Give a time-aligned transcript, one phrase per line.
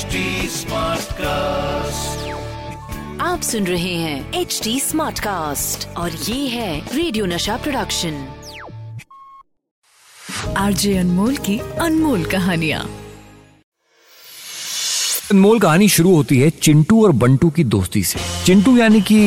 [0.00, 2.20] HD Smartcast.
[3.20, 8.14] आप सुन रहे हैं एच डी स्मार्ट कास्ट और ये है रेडियो नशा प्रोडक्शन
[10.56, 12.78] आरजे अनमोल की अनमोल कहानिया।
[15.30, 19.20] अनमोल कहानी शुरू होती है चिंटू और बंटू की दोस्ती से। चिंटू यानी कि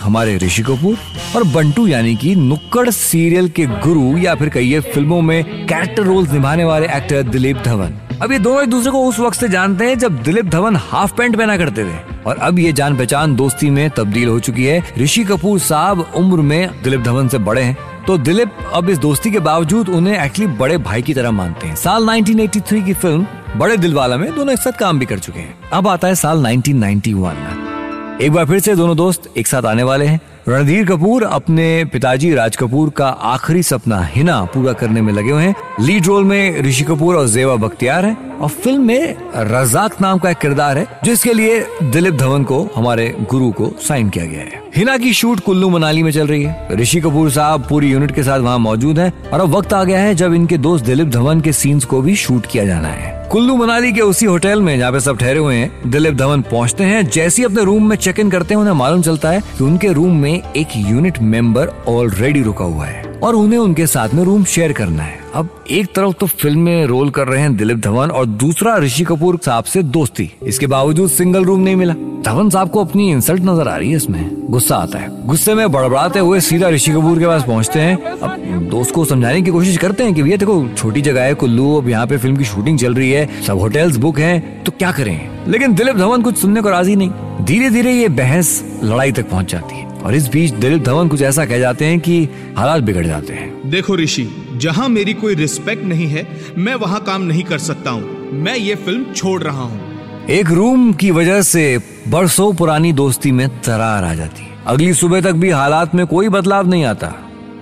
[0.00, 0.98] हमारे ऋषि कपूर
[1.36, 6.32] और बंटू यानी कि नुक्कड़ सीरियल के गुरु या फिर कहिए फ़िल्मों में कैरेक्टर रोल्स
[6.32, 9.84] निभाने वाले एक्टर दिलीप धवन। अब ये दोनों एक दूसरे को उस वक्त से जानते
[9.84, 13.70] हैं जब दिलीप धवन हाफ़ पैंट पहना करते थे। और अब ये जान पहचान दोस्ती
[13.70, 17.76] में तब्दील हो चुकी है। ऋषि कपूर साहब उम्र में दिलीप धवन से बड़े हैं।
[18.06, 21.76] तो दिलीप अब इस दोस्ती के बावजूद उन्हें एक्चुअली बड़े भाई की तरह मानते हैं।
[21.76, 25.70] साल 1983 की फ़िल्म बड़े दिलवाला में दोनों एक साथ काम भी कर चुके हैं।
[25.72, 30.06] अब आता है साल 1991 एक बार फिर से दोनों दोस्त एक साथ आने वाले
[30.06, 35.30] हैं। रणधीर कपूर अपने पिताजी राज कपूर का आखिरी सपना हिना पूरा करने में लगे
[35.30, 40.00] हुए हैं। लीड रोल में ऋषि कपूर और जेवा बख्तियार हैं और फ़िल्म में रजाक
[40.00, 44.24] नाम का एक किरदार है, जिसके लिए दिलीप धवन को, हमारे गुरु को साइन किया
[44.24, 47.92] गया है। हिना की शूट कुल्लू मनाली में चल रही है। ऋषि कपूर साहब पूरी
[47.92, 50.84] यूनिट के साथ वहाँ मौजूद है और अब वक्त आ गया है जब इनके दोस्त
[50.84, 54.62] दिलीप धवन के सीन्स को भी शूट किया जाना है। कुल्लू मनाली के उसी होटल
[54.62, 57.88] में जहाँ पे सब ठहरे हुए हैं, दिलीप धवन पहुँचते हैं। जैसे ही अपने रूम
[57.88, 61.18] में चेक इन करते हैं, उन्हें मालूम चलता है कि उनके रूम में एक यूनिट
[61.18, 65.48] मेंबर ऑलरेडी रुका हुआ है। और उन्हें उनके साथ में रूम शेयर करना है। अब
[65.70, 69.38] एक तरफ़ तो फ़िल्म में रोल कर रहे हैं दिलीप धवन और दूसरा ऋषि कपूर
[69.44, 73.68] साहब से दोस्ती। इसके बावजूद सिंगल रूम नहीं मिला। धवन साहब को अपनी इंसल्ट नज़र
[73.68, 77.26] आ रही है इसमें। गुस्सा आता है। गुस्से में बड़बड़ाते हुए सीधा ऋषि कपूर के
[77.26, 81.00] पास पहुँचते हैं। अब दोस्त को समझाने की कोशिश करते हैं कि, भैया देखो, छोटी
[81.00, 84.18] जगह है, कुल्लू, अब यहाँ पे फ़िल्म की शूटिंग चल रही है, सब होटल्स बुक
[84.18, 85.28] हैं तो क्या करें?
[85.48, 87.10] लेकिन दिलीप धवन कुछ सुनने को राज़ी नहीं।
[87.44, 91.22] धीरे धीरे ये बहस लड़ाई तक पहुँच जाती है। और इस बीच दिलीप धवन कुछ
[91.22, 92.22] ऐसा कह जाते हैं कि
[92.56, 96.26] हालात बिगड़ जाते हैं। देखो ऋषि जहाँ मेरी कोई रिस्पेक्ट नहीं है
[96.58, 100.92] मैं वहाँ काम नहीं कर सकता हूँ। मैं ये फ़िल्म छोड़ रहा हूँ। एक रूम
[100.92, 105.50] की वजह से बरसों पुरानी दोस्ती में दरार आ जाती है। अगली सुबह तक भी
[105.50, 107.12] हालात में कोई बदलाव नहीं आता।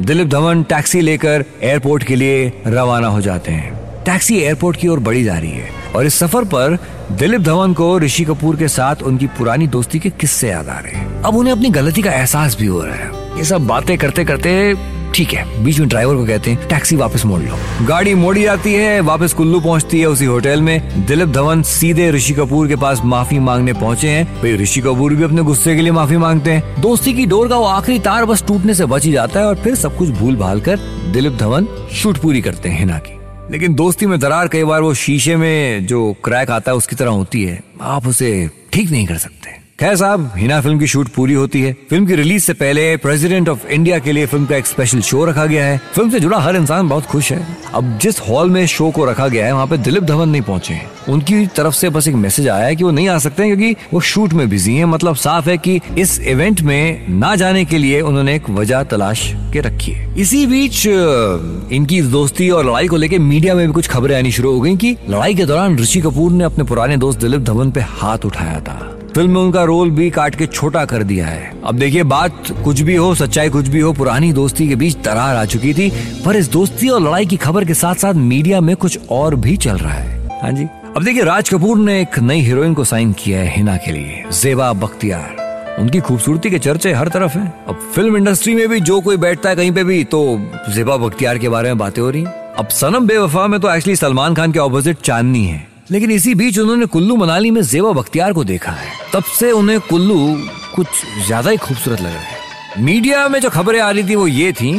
[0.00, 5.00] दिलीप धवन टैक्सी लेकर एयरपोर्ट के लिए रवाना हो जाते हैं। टैक्सी एयरपोर्ट की ओर
[5.00, 6.78] बढ़ी जा रही है। और इस सफ़र पर
[7.12, 10.92] दिलीप धवन को ऋषि कपूर के साथ उनकी पुरानी दोस्ती के किस्से याद आ रहे
[10.92, 14.24] हैं। अब उन्हें अपनी गलती का एहसास भी हो रहा है। ये सब बातें करते
[14.24, 14.74] करते,
[15.14, 17.56] ठीक है, बीच में ड्राइवर को कहते हैं, टैक्सी वापस मोड़ लो।
[17.86, 22.32] गाड़ी मोड़ी जाती है, वापस कुल्लू पहुँचती है उसी होटल में। दिलीप धवन सीधे ऋषि
[22.32, 25.92] कपूर के पास माफ़ी मांगने पहुँचे हैं। भाई, ऋषि कपूर भी अपने गुस्से के लिए
[25.92, 29.12] माफ़ी मांगते हैं। दोस्ती की डोर का वो आखिरी तार बस टूटने से बच ही
[29.12, 30.78] जाता है और फिर सब कुछ भूल भाल कर
[31.12, 33.17] दिलीप धवन शूट पूरी करते हैं, हिना की।
[33.50, 37.10] लेकिन दोस्ती में दरार कई बार वो शीशे में जो क्रैक आता है उसकी तरह
[37.10, 41.34] होती है। आप उसे ठीक नहीं कर सकते। खैर साहब, हिना फ़िल्म की शूट पूरी
[41.34, 44.66] होती है। फ़िल्म की रिलीज़ से पहले प्रेसिडेंट ऑफ़ इंडिया के लिए फ़िल्म का एक
[44.66, 48.20] स्पेशल शो रखा गया है। फ़िल्म से जुड़ा हर इंसान बहुत खुश है। अब जिस
[48.20, 51.46] हॉल में शो को रखा गया है, वहाँ पे दिलीप धवन नहीं पहुँचे। हैं उनकी
[51.46, 54.32] तरफ़ से बस एक मैसेज आया है कि वो नहीं आ सकते क्योंकि वो शूट
[54.32, 58.34] में बिज़ी हैं। मतलब साफ़ है कि इस इवेंट में ना जाने के लिए उन्होंने
[58.36, 63.54] एक वजह तलाश के रखी है। इसी बीच इनकी दोस्ती और लड़ाई को लेकर मीडिया
[63.54, 66.44] में भी कुछ खबरें आनी शुरू हो गई कि लड़ाई के दौरान ऋषि कपूर ने
[66.44, 70.34] अपने पुराने दोस्त दिलीप धवन पे हाथ उठाया था। फ़िल्म में उनका रोल भी काट
[70.34, 73.92] के छोटा कर दिया है। अब देखिए, बात कुछ भी हो, सच्चाई कुछ भी हो,
[73.92, 75.90] पुरानी दोस्ती के बीच दरार आ चुकी थी,
[76.24, 79.56] पर इस दोस्ती और लड़ाई की खबर के साथ साथ मीडिया में कुछ और भी
[79.56, 83.12] चल रहा है। हाँ जी। अब देखिए, राज कपूर ने एक नई हीरोइन को साइन
[83.12, 87.80] किया है हिना के लिए जेबा बख्तियार। उनकी खूबसूरती के चर्चे हर तरफ़ हैं। अब
[87.94, 90.22] फ़िल्म इंडस्ट्री में भी जो कोई बैठता है कहीं पे भी तो
[90.74, 92.24] जेबा बख्तियार के बारे में बातें हो रही
[92.58, 96.58] अब सनम बेवफा में तो एक्चुअली सलमान खान के ऑपोजिट चांदनी है। लेकिन इसी बीच
[96.58, 100.18] उन्होंने कुल्लू मनाली में जेबा बख्तियार को देखा है। तब से उन्हें कुल्लू
[100.74, 100.86] कुछ
[101.26, 102.36] ज़्यादा ही खूबसूरत लग रहा है।
[102.78, 104.72] मीडिया में जो खबरें आ रही थी वो ये थी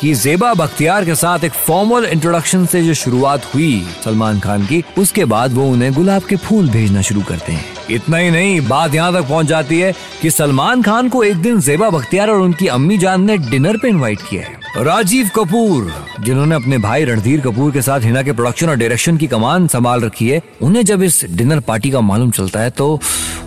[0.00, 4.82] कि जेबा बख्तियार के साथ एक फॉर्मल इंट्रोडक्शन से जो शुरुआत हुई सलमान खान की,
[4.98, 8.94] उसके बाद वो उन्हें गुलाब के फूल भेजना शुरू करते हैं। इतना ही नहीं, बात
[8.94, 12.66] यहाँ तक पहुँच जाती है कि सलमान खान को एक दिन जेबा बख्तियार और उनकी
[12.68, 17.72] अम्मी जान ने डिनर पे इनवाइट किया है। राजीव कपूर, जिन्होंने अपने भाई रणधीर कपूर
[17.72, 21.24] के साथ हिना के प्रोडक्शन और डायरेक्शन की कमान संभाल रखी है, उन्हें जब इस
[21.30, 23.00] डिनर पार्टी का मालूम चलता है तो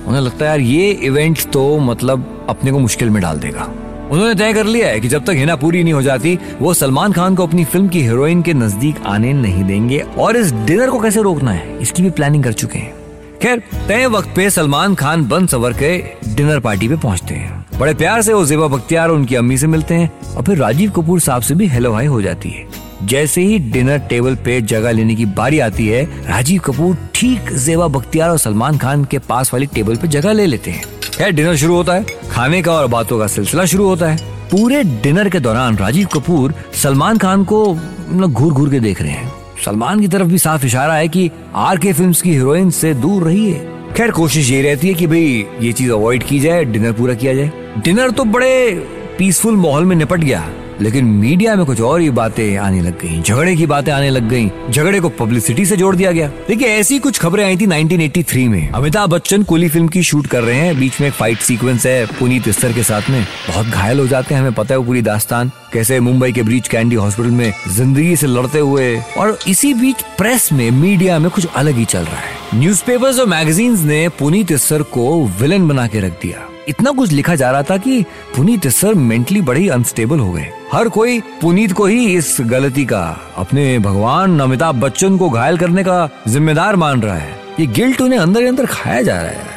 [0.08, 3.64] उन्हें लगता है, यार, ये इवेंट तो मतलब अपने को मुश्किल में डाल देगा।
[4.12, 7.12] उन्होंने तय कर लिया है कि जब तक हिना पूरी नहीं हो जाती, वो सलमान
[7.12, 11.00] खान को अपनी फ़िल्म की हीरोइन के नज़दीक आने नहीं देंगे, और इस डिनर को
[11.00, 12.94] कैसे रोकना है, इसकी भी प्लानिंग कर चुके हैं।
[13.42, 15.98] खैर, तय वक्त पे सलमान खान बन सवर के
[16.36, 19.94] डिनर पार्टी पे पहुँचते हैं। बड़े प्यार से वो जेबा बख्तियार उनकी अम्मी से मिलते
[19.94, 22.66] हैं और फिर राजीव कपूर साहब से भी हेलो हाई हो जाती है।
[23.04, 27.88] जैसे ही डिनर टेबल पे जगह लेने की बारी आती है, राजीव कपूर ठीक जेबा
[27.88, 30.84] बख्तियार और सलमान खान के पास वाली टेबल पे जगह ले लेते हैं।
[31.18, 34.18] खैर डिनर शुरू होता है। खाने का और बातों का सिलसिला शुरू होता है।
[34.52, 39.12] पूरे डिनर के दौरान राजीव कपूर सलमान खान को मतलब घूर घूर के देख रहे
[39.12, 39.32] हैं।
[39.66, 43.24] सलमान की तरफ़ भी साफ़ इशारा है कि आर के फ़िल्म की हीरोइन से दूर
[43.24, 43.68] रहिए।
[43.98, 47.34] खैर, कोशिश ये रहती है कि भाई ये चीज़ अवॉइड की जाए डिनर पूरा किया
[47.34, 48.72] जाए। डिनर तो बड़े
[49.18, 50.44] पीसफुल माहौल में निपट गया,
[50.82, 54.30] लेकिन मीडिया में कुछ और ही बातें आने लग गई, झगड़े की बातें आने लग
[54.30, 58.48] गई, झगड़े को पब्लिसिटी से जोड़ दिया गया। देखिए, ऐसी कुछ खबरें आई थी 1983
[58.48, 61.86] में। अमिताभ बच्चन कोली फ़िल्म की शूट कर रहे हैं, बीच में एक फाइट सीक्वेंस
[61.86, 64.86] है पुनीत इस्तर के साथ में। बहुत घायल हो जाते हैं, हमें पता है वो
[64.86, 69.74] पूरी दास्तान। कैसे मुंबई के ब्रीच कैंडी हॉस्पिटल में ज़िंदगी से लड़ते हुए, और इसी
[69.74, 74.08] बीच प्रेस में, मीडिया में कुछ अलग ही चल रहा है। न्यूज़पेपर्स और मैगजीन्स ने
[74.10, 78.02] पुनीत इस्तर को विलन बना के रख दिया। इतना कुछ लिखा जा रहा था कि
[78.36, 83.18] पुनीत सर मेंटली बड़े अनस्टेबल हो गए। हर कोई पुनीत को ही इस गलती का,
[83.38, 88.20] अपने भगवान अमिताभ बच्चन को घायल करने का जिम्मेदार मान रहा है। ये गिल्ट उन्हें
[88.20, 89.48] अंदर ही अंदर खाया जा रहा है।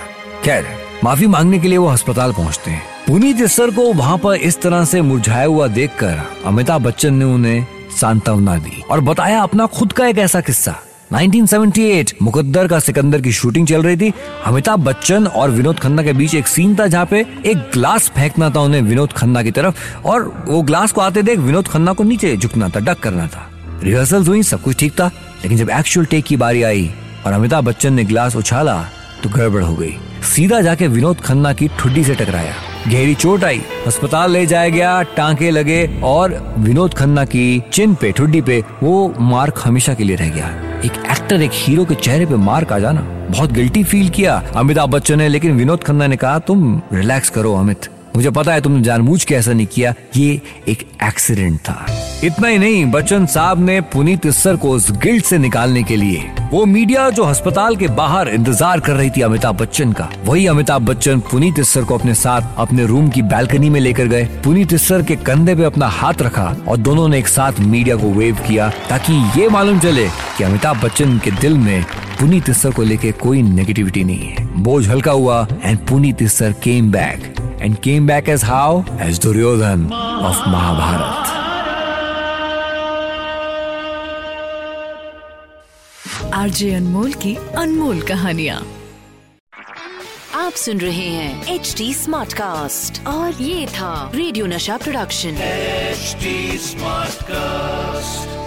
[0.44, 0.66] खैर,
[1.04, 4.84] माफ़ी मांगने के लिए वो अस्पताल पहुँचते हैं। पुनीत सर को वहाँ पर इस तरह
[4.84, 7.66] से मुरझाया हुआ देखकर अमिताभ बच्चन ने उन्हें
[8.00, 10.74] सांत्वना दी और बताया अपना खुद का एक ऐसा किस्सा।
[11.12, 14.12] 1978 मुकद्दर का सिकंदर की शूटिंग चल रही थी।
[14.46, 18.50] अमिताभ बच्चन और विनोद खन्ना के बीच एक सीन था जहाँ पे एक ग्लास फेंकना
[18.50, 22.04] था उन्हें विनोद खन्ना की तरफ़ और वो ग्लास को आते देख विनोद खन्ना को
[22.04, 23.48] नीचे झुकना था, डक करना था।
[23.82, 25.06] रिहर्सल हुई, सब कुछ ठीक था,
[25.42, 26.90] लेकिन जब एक्चुअल टेक की बारी आई
[27.26, 28.82] और अमिताभ बच्चन ने ग्लास उछाला
[29.22, 29.96] तो गड़बड़ हो गई।
[30.34, 32.54] सीधा जाके विनोद खन्ना की ठुड्डी से टकराया।
[32.88, 38.12] गहरी चोट आई, अस्पताल ले जाया गया, टांके लगे और विनोद खन्ना की चिन पे,
[38.12, 42.26] ठुड्डी पे वो मार्क हमेशा के लिए रह गया। एक एक्टर एक हीरो के चेहरे
[42.26, 46.16] पे मार का जाना। बहुत गिल्टी फील किया, अमिताभ बच्चन ने, लेकिन विनोद खन्ना ने
[46.16, 50.40] कहा, तुम रिलैक्स करो, अमित। मुझे पता है तुमने जानबूझ के ऐसा नहीं किया, ये
[50.68, 51.86] एक एक्सीडेंट था।
[52.24, 56.24] इतना ही नहीं, बच्चन साहब ने पुनीत इस्सर को उस गिल्ट से निकालने के लिए,
[56.52, 60.82] वो मीडिया जो अस्पताल के बाहर इंतज़ार कर रही थी अमिताभ बच्चन का, वही अमिताभ
[60.82, 65.02] बच्चन पुनीत इस्सर को अपने साथ अपने रूम की बैल्कनी में लेकर गए। पुनीत इस्सर
[65.02, 68.68] के कंधे पे अपना हाथ रखा और दोनों ने एक साथ मीडिया को वेव किया,
[68.88, 70.08] ताकि ये मालूम चले
[70.38, 71.82] कि अमिताभ बच्चन के दिल में
[72.20, 76.90] पुनीत इस्सर को लेके कोई नेगेटिविटी नहीं है। बोझ हल्का हुआ and Puneet Issar came
[76.92, 81.36] back and came back as how as Duryodhan of Mahabharat
[86.34, 88.60] RJ Anmol की अनमोल कहानियाँ।
[90.34, 95.38] आप सुन रहे हैं एच डी स्मार्ट कास्ट और ये था रेडियो नशा प्रोडक्शन
[95.98, 96.34] HD
[96.64, 98.37] Smartcast.